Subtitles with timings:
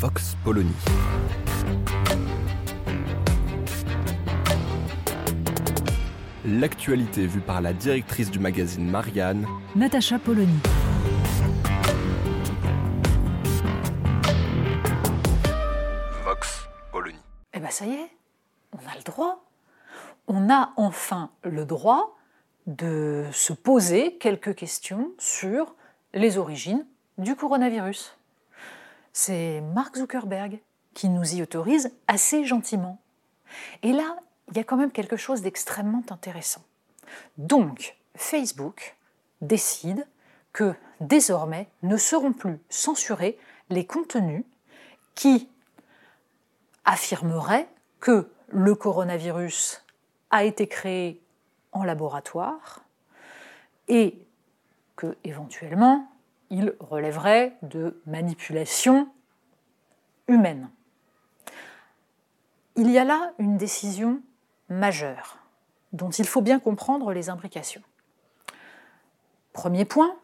[0.00, 0.72] Vox Polony.
[6.44, 10.58] L'actualité vue par la directrice du magazine Marianne, Natacha Polony.
[16.24, 17.18] Vox Polony.
[17.52, 18.10] Eh ben ça y est,
[18.72, 19.44] on a le droit.
[20.26, 22.16] On a enfin le droit
[22.66, 25.76] de se poser quelques questions sur
[26.14, 26.86] les origines
[27.18, 28.16] du coronavirus.
[29.12, 30.60] C'est Mark Zuckerberg
[30.94, 32.98] qui nous y autorise assez gentiment.
[33.82, 34.16] Et là,
[34.50, 36.62] il y a quand même quelque chose d'extrêmement intéressant.
[37.38, 38.96] Donc, Facebook
[39.40, 40.06] décide
[40.52, 43.38] que désormais ne seront plus censurés
[43.70, 44.44] les contenus
[45.14, 45.48] qui
[46.84, 47.68] affirmeraient
[48.00, 49.84] que le coronavirus
[50.30, 51.22] a été créé
[51.72, 52.84] en laboratoire
[53.88, 54.18] et
[54.96, 56.11] que éventuellement
[56.52, 59.08] il relèverait de manipulation
[60.28, 60.68] humaine.
[62.76, 64.20] Il y a là une décision
[64.68, 65.38] majeure
[65.92, 67.82] dont il faut bien comprendre les imbrications.
[69.54, 70.14] Premier point,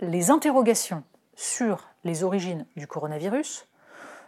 [0.00, 1.04] les interrogations
[1.36, 3.68] sur les origines du coronavirus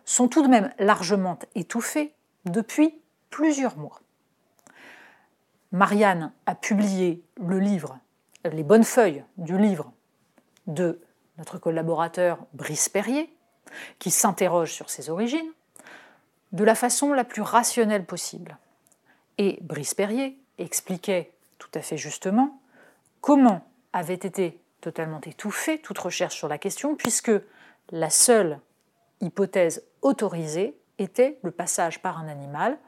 [0.05, 4.01] sont tout de même largement étouffées depuis plusieurs mois.
[5.73, 7.99] Marianne a publié le livre,
[8.45, 9.93] les bonnes feuilles du livre
[10.69, 11.01] de
[11.39, 13.33] notre collaborateur Brice Perrier,
[13.99, 15.53] qui s'interroge sur ses origines,
[16.53, 18.59] de la façon la plus rationnelle possible.
[19.39, 22.61] Et Brice Perrier expliquait tout à fait justement
[23.21, 27.33] comment avait été totalement étouffée toute recherche sur la question, puisque
[27.91, 28.61] la seule
[29.21, 32.79] hypothèse autorisée était le passage par un animal,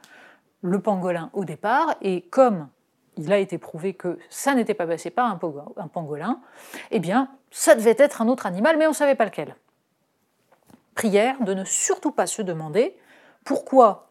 [0.61, 2.69] le pangolin au départ, et comme
[3.17, 6.41] il a été prouvé que ça n'était pas passé par un pangolin,
[6.91, 9.55] eh bien, ça devait être un autre animal, mais on ne savait pas lequel.
[10.95, 12.97] Prière de ne surtout pas se demander
[13.43, 14.07] pourquoi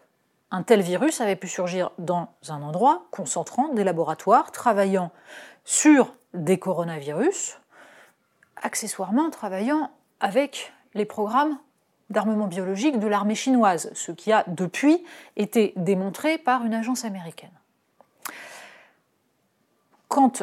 [0.51, 5.11] un tel virus avait pu surgir dans un endroit concentrant des laboratoires travaillant
[5.65, 7.59] sur des coronavirus,
[8.56, 9.91] accessoirement travaillant
[10.21, 11.59] avec les programmes
[12.11, 15.05] d'armement biologique de l'armée chinoise, ce qui a depuis
[15.37, 17.53] été démontré par une agence américaine.
[20.09, 20.43] Quand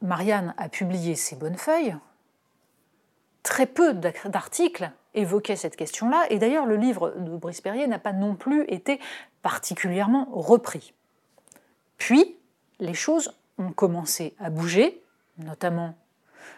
[0.00, 1.96] Marianne a publié ses bonnes feuilles,
[3.56, 8.12] très peu d'articles évoquaient cette question-là, et d'ailleurs le livre de Brice Perrier n'a pas
[8.12, 9.00] non plus été
[9.40, 10.92] particulièrement repris.
[11.96, 12.36] Puis,
[12.80, 15.02] les choses ont commencé à bouger,
[15.38, 15.94] notamment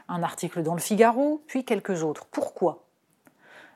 [0.08, 2.26] un article dans le Figaro, puis quelques autres.
[2.32, 2.82] Pourquoi?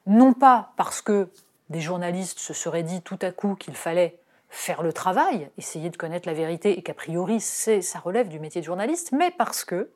[0.09, 1.29] Non pas parce que
[1.71, 4.19] des journalistes se seraient dit tout à coup qu'il fallait
[4.49, 8.63] faire le travail, essayer de connaître la vérité, et qu'a priori ça relève du métier
[8.63, 9.93] de journaliste, mais parce que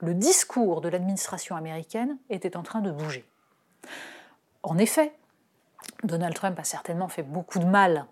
[0.00, 3.24] le discours de l'administration américaine était en train de bouger.
[4.62, 5.12] En effet,
[6.04, 8.06] Donald Trump a certainement fait beaucoup de mal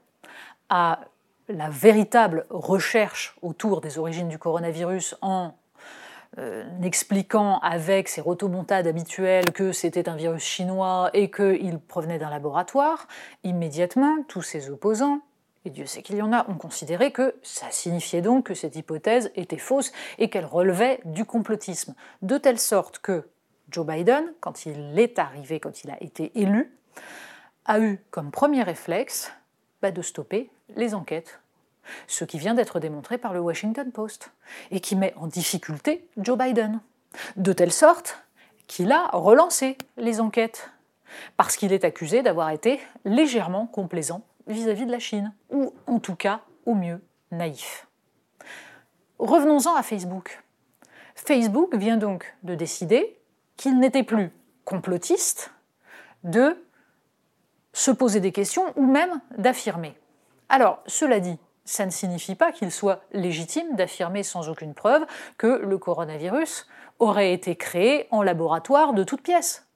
[0.68, 1.00] à
[1.48, 5.54] la véritable recherche autour des origines du coronavirus en
[6.36, 12.28] euh, expliquant avec ses rotomontades habituelles que c'était un virus chinois et qu'il provenait d'un
[12.28, 13.08] laboratoire,
[13.44, 15.20] immédiatement, tous ses opposants,
[15.64, 18.76] et Dieu sait qu'il y en a, ont considéré que ça signifiait donc que cette
[18.76, 21.94] hypothèse était fausse et qu'elle relevait du complotisme.
[22.22, 23.28] De telle sorte que
[23.70, 26.72] Joe Biden, quand il est arrivé, quand il a été élu,
[27.66, 29.32] a eu comme premier réflexe
[29.82, 31.40] bah, de stopper les enquêtes.
[32.06, 34.30] Ce qui vient d'être démontré par le Washington Post,
[34.70, 36.80] et qui met en difficulté Joe Biden,
[37.36, 38.22] de telle sorte
[38.66, 40.70] qu'il a relancé les enquêtes,
[41.36, 46.16] parce qu'il est accusé d'avoir été légèrement complaisant vis-à-vis de la Chine, ou en tout
[46.16, 47.00] cas, au mieux,
[47.30, 47.86] naïf.
[49.18, 50.42] Revenons-en à Facebook.
[51.14, 53.18] Facebook vient donc de décider
[53.56, 54.30] qu'il n'était plus
[54.64, 55.52] complotiste
[56.24, 56.56] de
[57.72, 59.96] se poser des questions ou même d'affirmer.
[60.48, 65.04] Alors, cela dit, ça ne signifie pas qu'il soit légitime d'affirmer sans aucune preuve
[65.36, 66.66] que le coronavirus
[66.98, 69.66] aurait été créé en laboratoire de toutes pièces.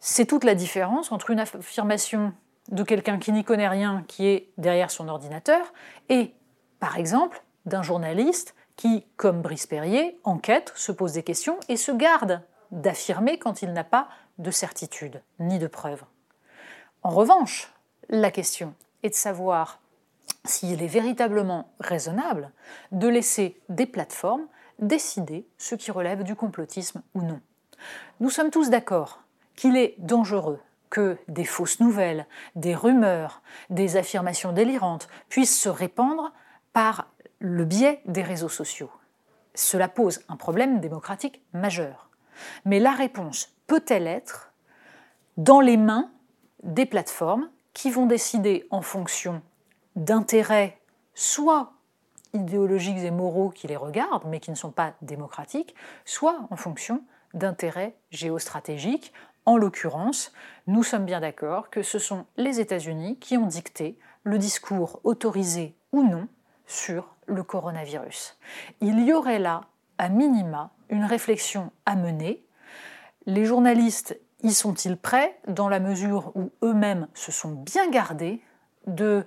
[0.00, 2.34] C'est toute la différence entre une affirmation
[2.70, 5.72] de quelqu'un qui n'y connaît rien, qui est derrière son ordinateur,
[6.08, 6.34] et,
[6.80, 11.92] par exemple, d'un journaliste qui, comme Brice Perrier, enquête, se pose des questions et se
[11.92, 14.08] garde d'affirmer quand il n'a pas
[14.38, 16.02] de certitude ni de preuve.
[17.02, 17.72] En revanche,
[18.08, 19.80] la question est de savoir
[20.44, 22.50] s'il est véritablement raisonnable
[22.92, 24.46] de laisser des plateformes
[24.78, 27.40] décider ce qui relève du complotisme ou non.
[28.20, 29.22] Nous sommes tous d'accord
[29.56, 30.60] qu'il est dangereux
[30.94, 32.24] que des fausses nouvelles,
[32.54, 36.32] des rumeurs, des affirmations délirantes puissent se répandre
[36.72, 37.08] par
[37.40, 38.92] le biais des réseaux sociaux.
[39.56, 42.10] Cela pose un problème démocratique majeur.
[42.64, 44.52] Mais la réponse peut-elle être
[45.36, 46.12] dans les mains
[46.62, 49.42] des plateformes qui vont décider en fonction
[49.96, 50.78] d'intérêts
[51.14, 51.72] soit
[52.34, 55.74] idéologiques et moraux qui les regardent, mais qui ne sont pas démocratiques,
[56.04, 57.02] soit en fonction
[57.32, 59.12] d'intérêts géostratégiques.
[59.46, 60.32] En l'occurrence,
[60.66, 65.76] nous sommes bien d'accord que ce sont les États-Unis qui ont dicté le discours autorisé
[65.92, 66.28] ou non
[66.66, 68.38] sur le coronavirus.
[68.80, 69.62] Il y aurait là,
[69.98, 72.42] à minima, une réflexion à mener.
[73.26, 78.40] Les journalistes y sont-ils prêts dans la mesure où eux-mêmes se sont bien gardés
[78.86, 79.26] de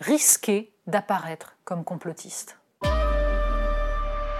[0.00, 2.58] risquer d'apparaître comme complotistes?